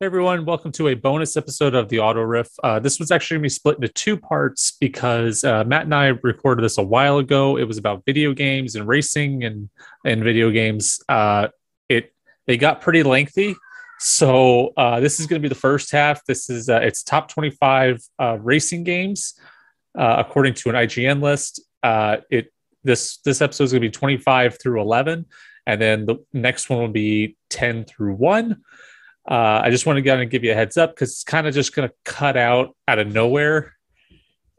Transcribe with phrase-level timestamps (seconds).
[0.00, 2.46] Hey everyone, welcome to a bonus episode of the Auto Riff.
[2.62, 5.94] Uh, this was actually going to be split into two parts because uh, Matt and
[5.96, 7.58] I recorded this a while ago.
[7.58, 9.68] It was about video games and racing and
[10.04, 11.00] and video games.
[11.08, 11.48] Uh,
[11.88, 12.14] it
[12.46, 13.56] they got pretty lengthy,
[13.98, 16.24] so uh, this is going to be the first half.
[16.26, 19.34] This is uh, it's top twenty five uh, racing games
[19.96, 21.60] according to an IGN list.
[22.30, 22.52] it
[22.84, 25.26] this this episode is going to be twenty five through eleven,
[25.66, 28.62] and then the next one will be ten through one.
[29.30, 31.46] Uh, I just want to kind of give you a heads up because it's kind
[31.46, 33.74] of just going to cut out out of nowhere,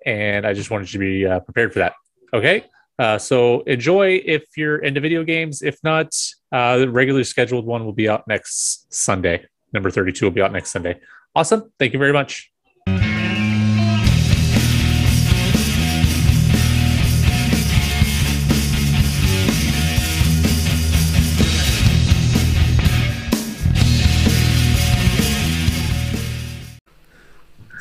[0.06, 1.94] and I just wanted you to be uh, prepared for that.
[2.34, 2.66] Okay,
[3.00, 5.64] uh, so enjoy if you're into video games.
[5.64, 6.16] If not,
[6.52, 9.44] uh, the regularly scheduled one will be out next Sunday.
[9.74, 11.00] Number thirty-two will be out next Sunday.
[11.34, 11.72] Awesome.
[11.80, 12.52] Thank you very much.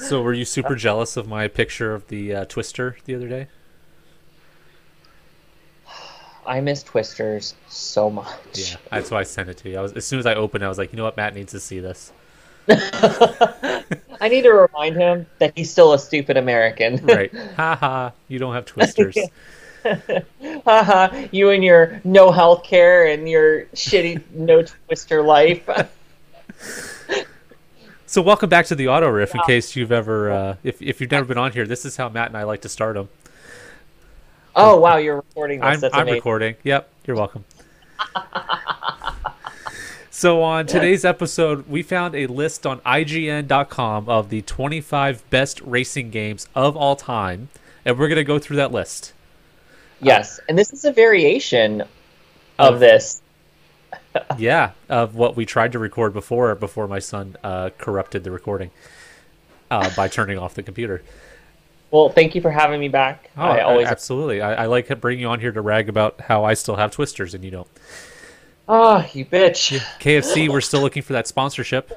[0.08, 3.46] So, were you super jealous of my picture of the uh, Twister the other day?
[6.46, 8.30] I miss Twisters so much.
[8.54, 9.76] Yeah, that's why I sent it to you.
[9.76, 11.34] I was as soon as I opened, it, I was like, you know what, Matt
[11.34, 12.10] needs to see this.
[12.70, 16.96] I need to remind him that he's still a stupid American.
[17.04, 17.30] right.
[17.56, 19.18] Haha, you don't have Twisters.
[20.64, 25.68] Haha, you and your no health care and your shitty no Twister life.
[28.08, 29.34] So welcome back to the auto riff.
[29.34, 32.08] In case you've ever, uh, if if you've never been on here, this is how
[32.08, 33.10] Matt and I like to start them.
[34.56, 35.68] Oh wow, you're recording this.
[35.68, 36.56] I'm, That's I'm recording.
[36.64, 37.44] Yep, you're welcome.
[40.10, 46.08] so on today's episode, we found a list on IGN.com of the 25 best racing
[46.08, 47.50] games of all time,
[47.84, 49.12] and we're gonna go through that list.
[50.00, 51.82] Yes, and this is a variation
[52.58, 53.20] of Of- this.
[54.38, 58.70] Yeah, of what we tried to record before before my son uh, corrupted the recording
[59.70, 61.02] uh, by turning off the computer.
[61.90, 63.30] Well, thank you for having me back.
[63.36, 64.42] Oh, I always absolutely.
[64.42, 67.32] I, I like bringing you on here to rag about how I still have twisters
[67.34, 67.68] and you don't.
[68.68, 69.78] Oh, you bitch.
[69.98, 71.90] KFC, we're still looking for that sponsorship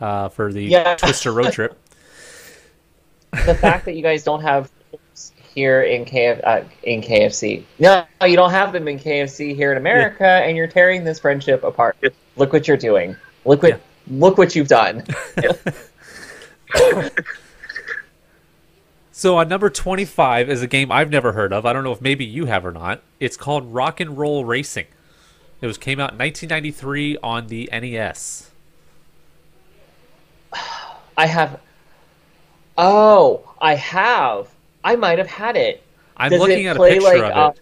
[0.00, 0.96] uh, for the Yeah.
[0.96, 1.78] Twister road trip.
[3.30, 4.70] the fact that you guys don't have
[5.54, 7.64] here in KF uh, in KFC.
[7.78, 11.62] No, you don't have them in KFC here in America, and you're tearing this friendship
[11.64, 11.96] apart.
[12.36, 13.16] Look what you're doing.
[13.44, 13.78] Look what Yeah.
[14.08, 15.04] look what you've done.
[19.14, 21.64] So on number 25 is a game I've never heard of.
[21.64, 23.02] I don't know if maybe you have or not.
[23.20, 24.86] It's called Rock and Roll Racing.
[25.60, 28.50] It was came out in 1993 on the NES.
[31.16, 31.60] I have.
[32.76, 34.48] Oh, I have.
[34.84, 35.82] I might have had it.
[36.16, 37.60] I'm Does looking it at a picture like of it.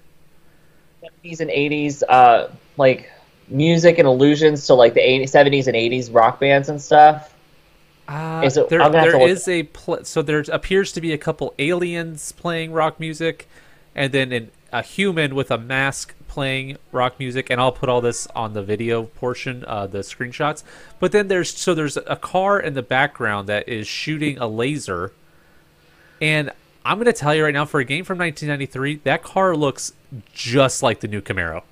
[1.05, 3.11] uh, 70s and 80s, uh, like
[3.49, 7.35] music and allusions to like the 80s, 70s and 80s rock bands and stuff?
[8.09, 11.01] Uh, Is it- there I'm gonna have there is a pl- so there appears to
[11.01, 13.49] be a couple aliens playing rock music,
[13.95, 17.51] and then an, a human with a mask playing rock music.
[17.51, 20.63] And I'll put all this on the video portion, uh, the screenshots.
[20.99, 25.13] But then there's so there's a car in the background that is shooting a laser,
[26.21, 26.51] and
[26.85, 29.93] I'm gonna tell you right now, for a game from 1993, that car looks
[30.33, 31.63] just like the new Camaro.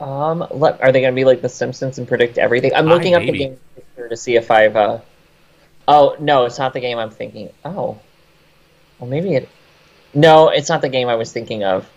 [0.00, 2.72] Um, let, are they going to be like The Simpsons and predict everything?
[2.74, 3.58] I'm looking up the game
[3.96, 4.76] to see if I've.
[4.76, 4.98] Uh...
[5.88, 7.50] Oh no, it's not the game I'm thinking.
[7.64, 7.98] Oh,
[8.98, 9.48] well maybe it.
[10.14, 11.88] No, it's not the game I was thinking of.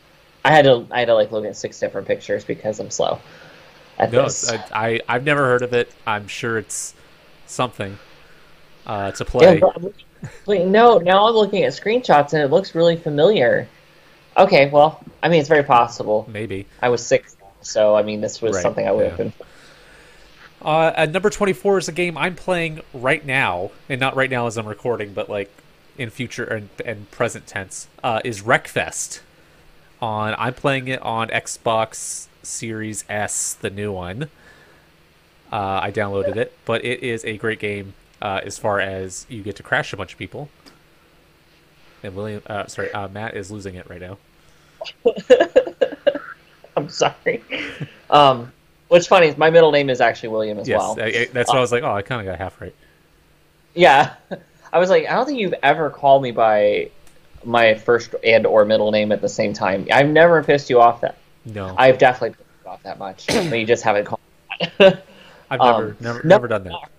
[0.43, 0.87] I had to.
[0.89, 3.19] I had to like look at six different pictures because I'm slow.
[4.11, 4.27] No.
[4.49, 5.91] I, I I've never heard of it.
[6.07, 6.95] I'm sure it's
[7.45, 7.99] something
[8.87, 9.59] uh, to play.
[9.59, 9.93] looking-
[10.45, 13.67] wait, no, now I'm looking at screenshots and it looks really familiar.
[14.37, 16.27] Okay, well, I mean, it's very possible.
[16.31, 16.65] Maybe.
[16.81, 19.33] I was six, so I mean, this was Right, something I would have been.
[20.61, 24.47] Uh, at number 24 is a game I'm playing right now, and not right now
[24.47, 25.51] as I'm recording, but like
[25.97, 29.21] in future and, and present tense, uh, is Wreckfest.
[30.01, 34.29] On I'm playing it on Xbox Series S, the new one.
[35.51, 39.41] Uh, I downloaded it, but it is a great game uh, as far as you
[39.41, 40.49] get to crash a bunch of people.
[42.03, 44.17] And William, uh, sorry, uh, Matt is losing it right now.
[46.77, 47.43] I'm sorry.
[48.09, 48.51] um,
[48.87, 50.97] what's funny is my middle name is actually William as Yes, well.
[50.99, 51.83] I- that's what I was like.
[51.83, 52.73] Oh, I kind of got half right.
[53.73, 54.13] Yeah,
[54.73, 56.89] I was like, I don't think you've ever called me by
[57.43, 59.87] my first and or middle name at the same time.
[59.91, 61.17] I've never pissed you off that.
[61.45, 64.21] No, I've definitely pissed you off that much, but you just haven't called.
[64.61, 65.05] Me that.
[65.51, 66.89] I've never, um, never, no- never done that.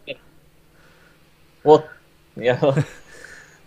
[1.64, 1.88] Well,
[2.36, 2.82] yeah.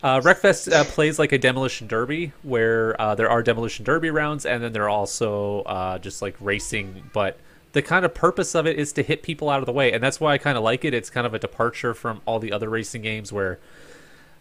[0.03, 4.45] Uh, Wreckfest uh, plays like a demolition derby, where uh, there are demolition derby rounds,
[4.45, 7.39] and then there are also uh, just like racing, but
[7.71, 10.03] the kind of purpose of it is to hit people out of the way, and
[10.03, 10.93] that's why I kind of like it.
[10.93, 13.57] It's kind of a departure from all the other racing games where,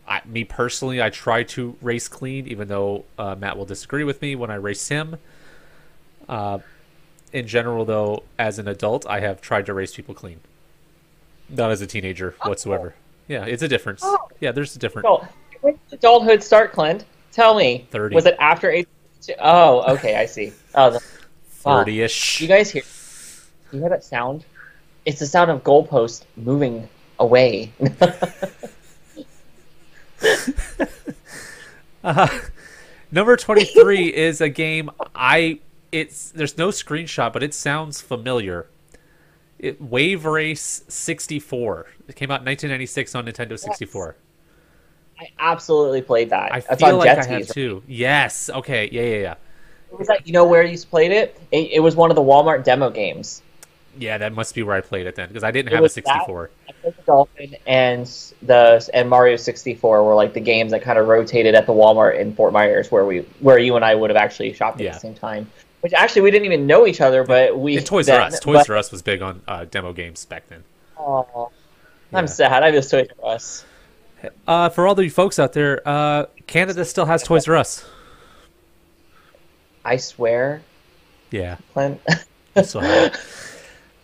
[0.06, 4.20] I, me personally, I try to race clean, even though uh, Matt will disagree with
[4.20, 5.16] me when I race him.
[6.28, 6.58] Uh,
[7.32, 10.40] in general, though, as an adult, I have tried to race people clean,
[11.48, 12.94] not as a teenager whatsoever.
[13.28, 14.02] Yeah, it's a difference.
[14.04, 14.18] Oh.
[14.40, 15.04] Yeah, there's a difference.
[15.04, 15.28] Well,
[15.60, 17.04] when did adulthood start, Clint?
[17.32, 17.86] Tell me.
[17.90, 18.14] 30.
[18.14, 18.86] Was it after age?
[19.40, 20.52] Oh, okay, I see.
[20.74, 21.02] Oh, the,
[21.64, 21.78] wow.
[21.78, 22.42] Thirty-ish.
[22.42, 22.82] you guys hear?
[23.72, 24.44] You hear that sound?
[25.06, 26.88] It's the sound of goalpost moving
[27.18, 27.72] away.
[32.02, 32.28] Uh,
[33.10, 35.60] number 23 is a game I
[35.90, 38.66] it's there's no screenshot but it sounds familiar.
[39.64, 41.86] It Wave Race 64.
[42.08, 44.14] It came out in 1996 on Nintendo 64.
[45.18, 46.52] I absolutely played that.
[46.52, 47.54] I That's feel like I jet had skis.
[47.54, 47.82] too.
[47.88, 48.50] Yes.
[48.50, 48.90] Okay.
[48.92, 49.34] Yeah, yeah, yeah.
[49.98, 51.40] Was that you know where you played it?
[51.50, 51.70] it?
[51.72, 53.40] It was one of the Walmart demo games.
[53.98, 55.82] Yeah, that must be where I played it then because I didn't It have a
[55.84, 56.50] was that- 64.
[56.68, 58.06] I the Dolphin and
[58.42, 62.18] the and Mario 64 were like the games that kind of rotated at the Walmart
[62.18, 64.92] in Fort Myers where we where you and I would have actually shopped at Yeah.
[64.92, 65.50] the same time.
[65.84, 68.40] Which actually we didn't even know each other, but we And Toys then, R Us.
[68.40, 70.64] Toys but- R Us was big on uh, demo games back then.
[70.96, 71.22] Aw.
[71.36, 72.18] Yeah.
[72.18, 72.62] I'm sad.
[72.62, 73.66] I miss Toys R Us.
[74.48, 77.84] Uh, for all the folks out there, uh, Canada still has Toys R Us.
[79.84, 80.62] I swear,
[81.30, 81.58] Yeah.
[81.74, 82.00] Clint.
[82.64, 82.80] So,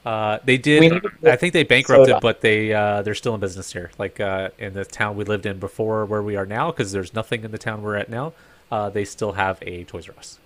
[0.04, 1.02] uh, they did.
[1.24, 2.20] I think they bankrupted, soda.
[2.20, 3.90] but they uh, they're still in business here.
[3.96, 7.14] Like uh, in the town we lived in before, where we are now, because there's
[7.14, 8.34] nothing in the town we're at now.
[8.70, 10.38] Uh, they still have a Toys R Us.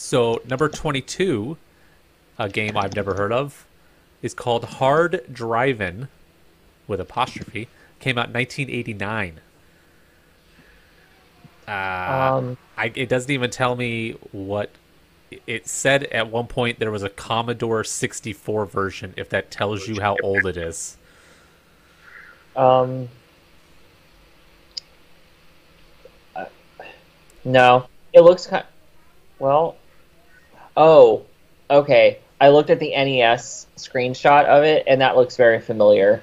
[0.00, 1.58] So number twenty-two,
[2.38, 3.66] a game I've never heard of,
[4.22, 6.08] is called Hard Drivin'
[6.88, 7.68] with apostrophe.
[8.00, 9.40] Came out 1989.
[11.68, 14.70] Uh, Um, I, it doesn't even tell me what
[15.46, 20.00] it said at one point there was a Commodore 64 version if that tells you
[20.00, 20.96] how old it is.
[22.56, 23.08] um,
[26.34, 26.46] uh,
[27.44, 28.64] no, it looks kind.
[28.64, 28.68] of,
[29.38, 29.76] Well,
[30.80, 31.22] oh,
[31.68, 32.18] okay.
[32.40, 36.22] I looked at the NES screenshot of it, and that looks very familiar.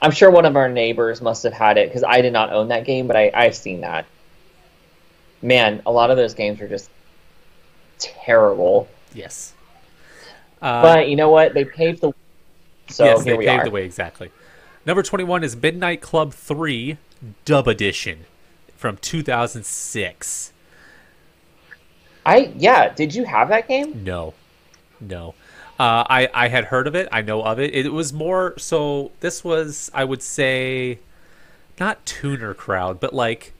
[0.00, 2.68] I'm sure one of our neighbors must have had it because I did not own
[2.68, 4.06] that game, but I, I've seen that.
[5.42, 6.88] Man, a lot of those games are just
[7.98, 8.88] terrible.
[9.12, 9.54] Yes.
[10.62, 11.52] Uh, But you know what?
[11.54, 12.12] They paved the.
[12.88, 13.64] So yes, here they we paved are.
[13.64, 14.30] the way exactly.
[14.84, 16.96] Number 21 is Midnight Club 3
[17.44, 18.26] Dub Edition
[18.76, 20.52] from 2006.
[22.26, 22.92] I yeah.
[22.92, 24.02] Did you have that game?
[24.04, 24.34] No,
[25.00, 25.34] no.
[25.78, 27.08] Uh, I I had heard of it.
[27.12, 27.72] I know of it.
[27.74, 29.12] It was more so.
[29.20, 30.98] This was I would say,
[31.78, 33.52] not tuner crowd, but like,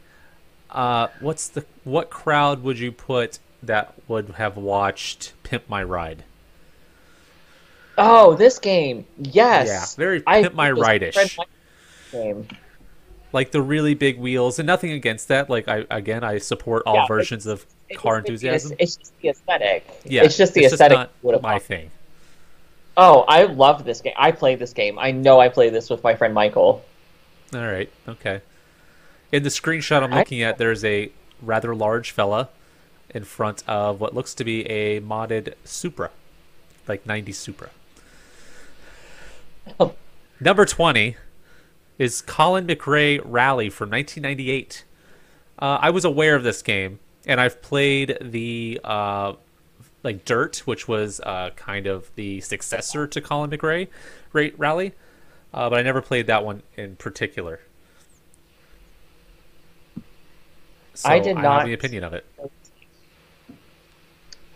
[0.70, 6.24] uh, what's the what crowd would you put that would have watched Pimp My Ride?
[7.98, 9.06] Oh, this game.
[9.16, 9.68] Yes.
[9.68, 11.38] Yeah, very I Pimp My Ride-ish.
[12.12, 12.48] Game.
[13.36, 15.50] Like the really big wheels, and nothing against that.
[15.50, 18.72] Like I again, I support all Yeah, versions of It's car just the- enthusiasm.
[18.78, 20.00] It's, it's just the aesthetic.
[20.06, 21.10] yeah, It's just the aesthetic.
[21.22, 21.90] not my thing.
[22.96, 24.14] Oh, I love this game.
[24.16, 24.98] I play this game.
[24.98, 26.82] I know I play this with my friend Michael.
[27.54, 27.90] All right.
[28.08, 28.40] Okay.
[29.32, 31.10] In the screenshot I'm looking at, there's a
[31.42, 32.48] rather large fella
[33.10, 36.10] in front of what looks to be a modded Supra,
[36.88, 37.68] like 90 Supra.
[39.78, 39.92] Oh.
[40.40, 41.16] Number 20
[41.98, 44.84] is Colin McRae Rally from 1998.
[45.58, 49.34] Uh, I was aware of this game, and I've played the uh,
[50.02, 53.88] like Dirt, which was uh, kind of the successor to Colin McRae
[54.32, 54.92] Ra- Rally,
[55.54, 57.60] uh, but I never played that one in particular.
[60.94, 62.26] So I did I not- have the opinion of it.
[62.38, 62.44] I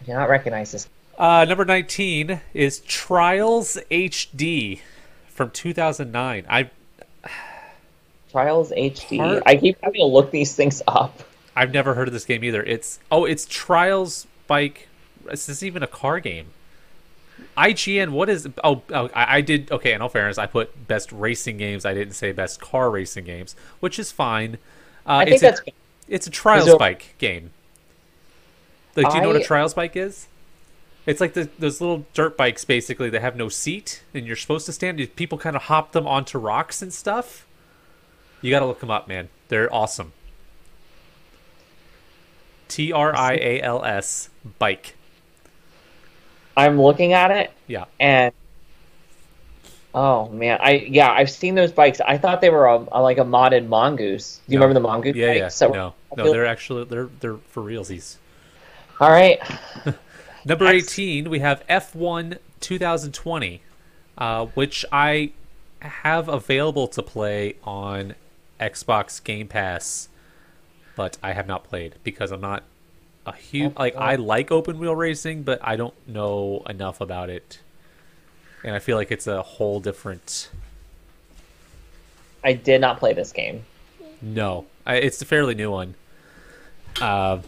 [0.06, 0.88] do not recognize this.
[1.18, 4.80] Uh, number 19 is Trials HD
[5.28, 6.46] from 2009.
[6.48, 6.70] I
[8.30, 9.18] Trials HD.
[9.18, 11.22] Heart- I keep having to look these things up.
[11.56, 12.62] I've never heard of this game either.
[12.62, 14.88] It's oh, it's Trials Bike.
[15.30, 16.46] Is this even a car game?
[17.56, 18.10] IGN.
[18.10, 18.48] What is?
[18.62, 19.70] Oh, oh I, I did.
[19.70, 21.84] Okay, in all fairness, I put best racing games.
[21.84, 24.58] I didn't say best car racing games, which is fine.
[25.06, 25.60] Uh, I think it's a, that's
[26.08, 27.50] it's a Trials there- Bike game.
[28.96, 30.26] Like, do you know what a Trials Bike is?
[31.06, 33.08] It's like the, those little dirt bikes, basically.
[33.08, 34.98] That have no seat, and you're supposed to stand.
[35.16, 37.46] People kind of hop them onto rocks and stuff.
[38.40, 39.28] You got to look them up, man.
[39.48, 40.12] They're awesome.
[42.68, 44.94] T R I A L S bike.
[46.56, 47.84] I'm looking at it Yeah.
[47.98, 48.32] and
[49.94, 52.00] oh man, I yeah, I've seen those bikes.
[52.00, 54.40] I thought they were a, a- like a modded mongoose.
[54.46, 54.66] Do you No.
[54.66, 55.38] remember the mongoose Yeah, bikes?
[55.38, 55.48] yeah.
[55.48, 58.16] So- no, no, they're actually they're they're for realsies.
[59.00, 59.40] All right.
[60.44, 63.62] Number Ex- 18, we have F1 2020,
[64.16, 65.32] uh, which I
[65.80, 68.14] have available to play on
[68.60, 70.08] Xbox Game Pass,
[70.96, 72.62] but I have not played because I'm not
[73.26, 77.60] a huge like I like open wheel racing, but I don't know enough about it,
[78.64, 80.50] and I feel like it's a whole different.
[82.42, 83.64] I did not play this game.
[84.22, 85.94] No, I, it's a fairly new one.
[87.00, 87.40] Uh,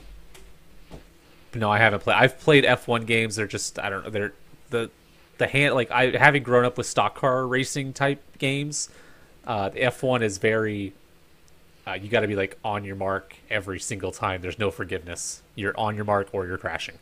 [1.54, 2.16] no, I haven't played.
[2.16, 3.36] I've played F1 games.
[3.36, 4.10] They're just I don't know.
[4.10, 4.32] They're
[4.70, 4.90] the
[5.38, 8.88] the hand like I having grown up with stock car racing type games.
[9.46, 10.92] Uh, the F1 is very.
[11.86, 14.40] Uh, you got to be like on your mark every single time.
[14.40, 15.42] There's no forgiveness.
[15.54, 16.98] You're on your mark or you're crashing.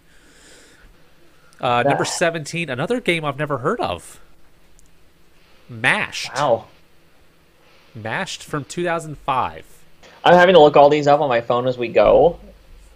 [1.61, 4.19] Uh, number 17, another game I've never heard of.
[5.69, 6.35] Mashed.
[6.35, 6.67] Wow.
[7.95, 9.67] Mashed from 2005.
[10.25, 12.39] I'm having to look all these up on my phone as we go,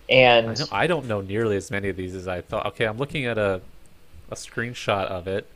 [0.09, 2.67] I and don't, I don't know nearly as many of these as I thought.
[2.67, 3.61] Okay, I'm looking at a
[4.31, 5.47] a screenshot of it.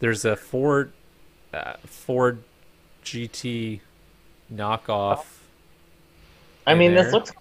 [0.00, 0.92] There's a Ford
[1.52, 2.42] uh, Ford
[3.04, 3.80] GT
[4.52, 5.24] knockoff.
[6.66, 7.32] I mean, this looks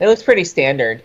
[0.00, 1.02] it looks pretty standard.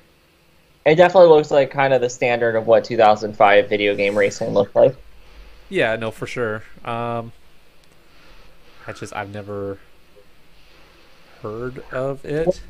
[0.85, 4.75] It definitely looks like kind of the standard of what 2005 video game racing looked
[4.75, 4.95] like.
[5.69, 6.63] Yeah, no, for sure.
[6.85, 7.31] Um,
[8.87, 9.79] I just I've never
[11.41, 12.61] heard of it.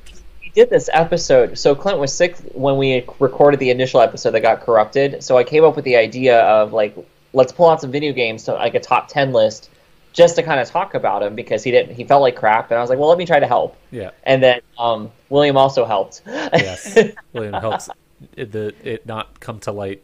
[0.42, 1.58] We did this episode.
[1.58, 5.24] So Clint was sick when we recorded the initial episode that got corrupted.
[5.24, 6.96] So I came up with the idea of like,
[7.34, 9.70] let's pull out some video games to like a top 10 list,
[10.18, 11.96] just to kind of talk about him because he didn't.
[11.96, 13.78] He felt like crap, and I was like, well, let me try to help.
[13.92, 14.10] Yeah.
[14.24, 16.24] And then um, William also helped.
[16.26, 16.98] Yes.
[17.34, 17.88] William helps
[18.36, 20.04] it, the it not come to light.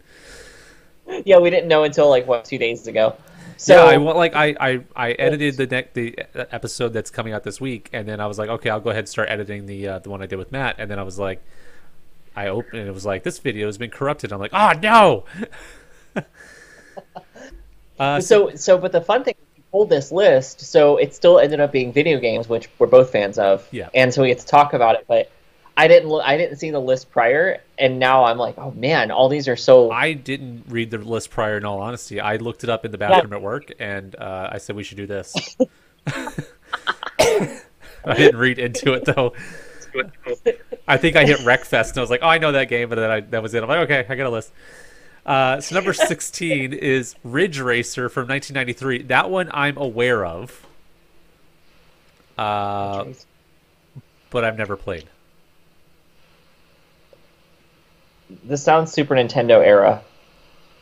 [1.25, 3.17] yeah, we didn't know until like what two days ago.
[3.57, 6.15] So yeah, I wa- like I I, I edited the next the
[6.53, 8.99] episode that's coming out this week, and then I was like, okay, I'll go ahead
[8.99, 11.17] and start editing the uh, the one I did with Matt, and then I was
[11.17, 11.41] like,
[12.35, 14.31] I opened and it was like this video has been corrupted.
[14.31, 15.25] I'm like, oh no.
[17.99, 19.33] uh, so, so so but the fun thing
[19.73, 23.37] pulled this list so it still ended up being video games which we're both fans
[23.39, 23.89] of Yeah.
[23.95, 25.31] and so we get to talk about it but
[25.75, 29.09] i didn't look i didn't see the list prior and now i'm like oh man
[29.09, 31.57] all these are so I didn't read the list prior.
[31.57, 34.59] In all honesty, I looked it up in the bathroom at work, and uh, I
[34.59, 35.57] said we should do this.
[38.05, 39.33] I didn't read into it though.
[40.87, 42.95] I think I hit Wreckfest and I was like, oh, I know that game, but
[42.95, 43.63] then I, that was it.
[43.63, 44.51] I'm like, okay, I got a list.
[45.25, 49.03] Uh, so number 16 is Ridge Racer from 1993.
[49.03, 50.65] That one I'm aware of,
[52.37, 53.05] uh,
[54.29, 55.07] but I've never played.
[58.43, 60.01] this sounds super nintendo era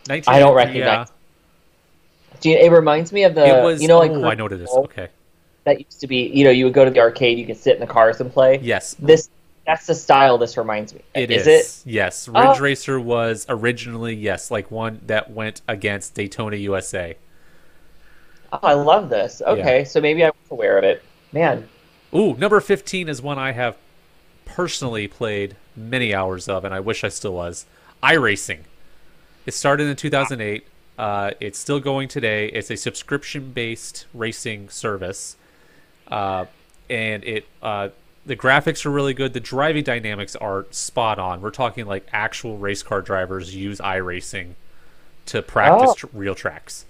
[0.07, 1.10] 19, I don't recognize
[2.39, 3.81] Do you, it reminds me of the was.
[3.81, 4.69] you know like oh, I know what it is.
[4.69, 5.10] Okay.
[5.65, 7.74] that used to be you know you would go to the arcade you could sit
[7.75, 9.29] in the cars and play Yes, this
[9.71, 11.83] that's the style this reminds me It is is.
[11.85, 12.27] it Yes.
[12.27, 12.59] Ridge Oh.
[12.59, 17.15] Racer was originally, yes, like one that went against Daytona USA.
[18.53, 21.01] oh i love this okay so maybe i was aware of it
[21.31, 21.67] man
[22.13, 23.77] Ooh, number 15 is one I have
[24.43, 27.65] personally played many hours of, and I wish I still was.
[28.03, 28.59] iRacing.
[29.45, 30.65] It started in 2008.
[30.99, 32.47] Uh, it's still going today.
[32.49, 35.37] It's a subscription based racing service.
[36.05, 36.47] Uh,
[36.89, 37.87] and it uh,
[38.25, 39.33] the graphics are really good.
[39.33, 41.41] The driving dynamics are spot on.
[41.41, 44.53] We're talking like actual race car drivers use iRacing
[45.27, 45.93] to practice Oh.
[45.95, 46.85] tr- real tracks.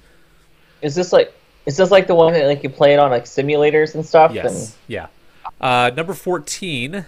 [0.81, 1.33] Is this like
[1.65, 4.33] is this like the one that like you play it on like simulators and stuff?
[4.33, 4.75] Yes.
[4.87, 5.07] Yeah.
[5.59, 7.05] Uh, number 14.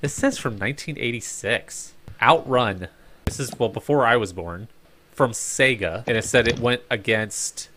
[0.00, 1.94] This says from 1986.
[2.20, 2.88] Outrun.
[3.24, 4.68] This is, well, before I was born.
[5.12, 6.04] From Sega.
[6.06, 7.68] And it said it went against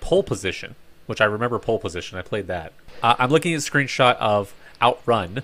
[0.00, 0.74] Pole Position,
[1.06, 2.18] which I remember Pole Position.
[2.18, 2.72] I played that.
[3.02, 5.42] Uh, I'm looking at a screenshot of Outrun.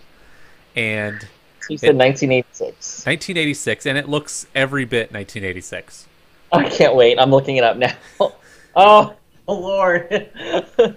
[0.77, 1.29] And
[1.69, 3.07] you said 1986.
[3.07, 3.87] 1986.
[3.87, 6.09] And it looks every bit 1986.
[6.53, 7.19] I can't wait.
[7.19, 7.95] I'm looking it up now.
[8.77, 9.17] oh,
[9.49, 10.31] Lord.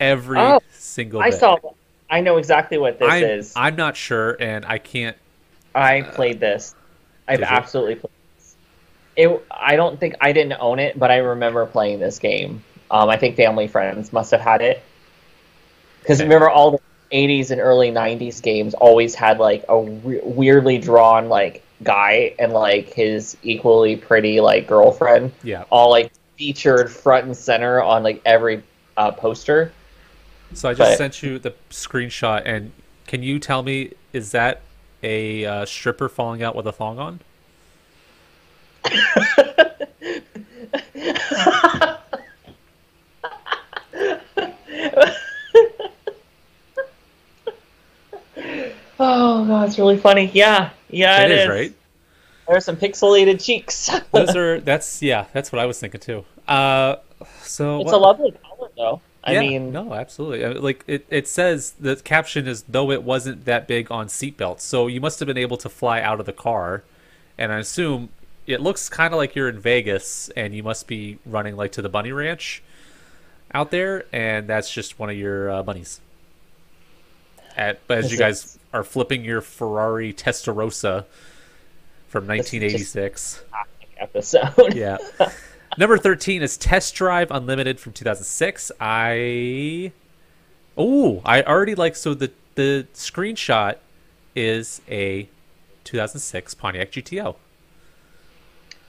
[0.00, 1.38] Every Oh, single I bit.
[1.38, 1.56] saw.
[2.10, 3.52] I know exactly what this I'm, is.
[3.56, 5.16] I'm not sure, and I can't
[5.74, 6.74] I played this.
[7.28, 8.56] I've absolutely played this.
[9.16, 9.46] It.
[9.50, 12.62] I don't think I didn't own it, but I remember playing this game.
[12.90, 14.82] Um, I think family friends must have had it.
[16.00, 16.24] Because Okay.
[16.24, 16.78] remember, all the
[17.12, 22.52] '80s and early '90s games always had like a we- weirdly drawn like guy and
[22.52, 25.64] like his equally pretty like girlfriend, Yeah.
[25.70, 28.62] all like featured front and center on like every
[28.96, 29.72] uh, poster.
[30.54, 32.72] So I just But- sent you the screenshot, and
[33.06, 34.60] can you tell me is that
[35.02, 37.20] a uh, stripper falling out with a thong on?
[49.42, 50.30] oh god, it's really funny.
[50.34, 51.74] Yeah, yeah, it it is, is right.
[52.48, 53.90] There's some pixelated cheeks.
[54.12, 56.24] Those are that's yeah, that's what I was thinking too.
[56.46, 56.96] Uh,
[57.42, 59.00] so it's what- a lovely color, though.
[59.24, 60.44] I yeah, mean, no, absolutely.
[60.44, 64.08] I mean, Like it, it says the caption is though it wasn't that big on
[64.08, 66.82] seatbelts, so you must have been able to fly out of the car,
[67.38, 68.08] and I assume
[68.48, 71.82] it looks kind of like you're in Vegas and you must be running like to
[71.82, 72.64] the bunny ranch
[73.54, 76.00] out there, and that's just one of your uh, bunnies.
[77.56, 81.04] At as you guys are flipping your Ferrari Testarossa
[82.08, 83.44] from This is just- 1986.
[83.98, 84.74] episode.
[84.74, 84.98] Yeah.
[85.78, 88.72] Number 13 is Test Drive Unlimited from 2006.
[88.80, 89.92] I
[90.76, 93.76] Oh, I already like so the the screenshot
[94.36, 95.28] is a
[95.84, 97.36] 2006 Pontiac GTO.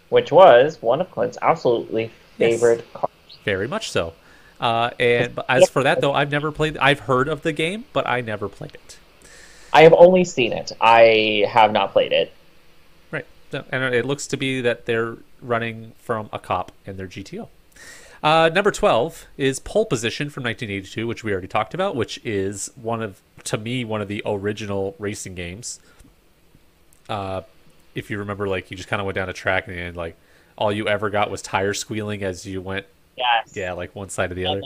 [0.10, 3.10] Which was one of Clint's absolutely favorite cars.
[3.46, 4.14] Very much so.
[4.64, 8.08] Uh, and as for that though, I've never played I've heard of the game, but
[8.08, 8.98] I never played it.
[9.74, 10.72] I have only seen it.
[10.80, 12.32] I have not played it.
[13.12, 13.26] Right.
[13.52, 17.50] And it looks to be that they're running from a cop in their GTO.
[18.24, 22.72] Uh, number 12 is Pole Position from 1982, which we already talked about, which is
[22.82, 25.82] one of, to me, one of the original racing games.
[27.10, 27.42] Uh,
[27.96, 30.16] if you remember, like, you just kind of went down a track and, like,
[30.58, 32.86] all you ever got was tire squealing as you went,
[33.18, 33.52] Yes.
[33.56, 34.62] yeah, like one side to the other.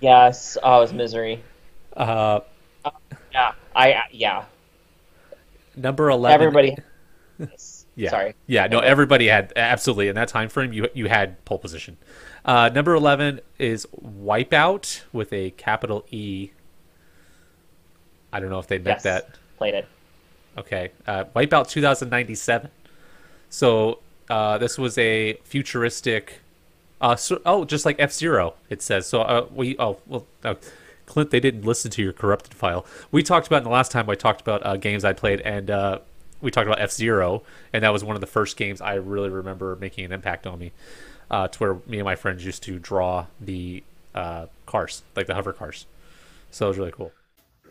[0.00, 0.56] Yes.
[0.62, 1.42] Oh, it was misery.
[1.96, 2.40] Uh,
[3.32, 3.52] Yeah.
[3.74, 4.02] I.
[4.12, 4.44] Yeah.
[5.76, 6.34] number 11.
[6.34, 6.76] Everybody.
[7.94, 8.08] Yeah.
[8.08, 8.34] Sorry.
[8.46, 10.72] Yeah, no, everybody had absolutely in that time frame.
[10.72, 11.98] You you had pole position.
[12.42, 16.52] Uh, number eleven is Wipeout with a capital E.
[18.32, 19.02] I don't know if they meant Yes.
[19.02, 19.28] that.
[19.58, 19.88] Played it.
[20.56, 22.70] Okay, uh, Wipeout 2097.
[23.50, 23.98] So
[24.30, 26.40] uh, this was a futuristic.
[27.02, 29.06] Uh, so, oh, just like F Zero, it says.
[29.06, 30.54] So uh, we oh well, uh,
[31.04, 32.86] Clint, they didn't listen to your corrupted file.
[33.10, 35.68] We talked about in the last time I talked about uh, games I played, and
[35.68, 35.98] uh,
[36.40, 37.42] we talked about F Zero,
[37.72, 40.60] and that was one of the first games I really remember making an impact on
[40.60, 40.70] me.
[41.28, 43.82] Uh, to where me and my friends used to draw the
[44.66, 45.86] cars, like the hover cars.
[46.50, 47.10] So it was really cool.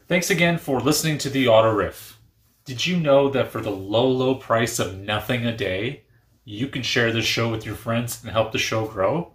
[0.08, 2.20] Thanks again for listening to the Auto Riff.
[2.65, 6.02] Did you know that for the low, low price of nothing a day,
[6.43, 9.34] you can share this show with your friends and help the show grow?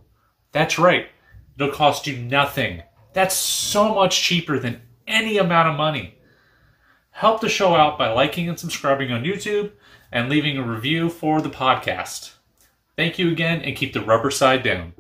[0.52, 1.08] That's right.
[1.56, 2.82] It'll cost you nothing.
[3.12, 6.18] That's so much cheaper than any amount of money.
[7.10, 9.72] Help the show out by liking and subscribing on YouTube
[10.12, 12.32] and leaving a review for the podcast.
[12.96, 14.92] Thank you again and keep the rubber side down.